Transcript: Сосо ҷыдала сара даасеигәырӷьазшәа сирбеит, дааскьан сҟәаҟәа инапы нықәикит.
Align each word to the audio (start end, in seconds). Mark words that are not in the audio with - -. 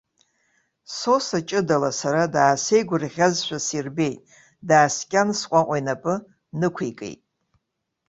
Сосо 0.97 1.39
ҷыдала 1.47 1.91
сара 1.99 2.23
даасеигәырӷьазшәа 2.33 3.57
сирбеит, 3.65 4.19
дааскьан 4.67 5.29
сҟәаҟәа 5.39 5.77
инапы 5.79 6.13
нықәикит. 6.59 7.21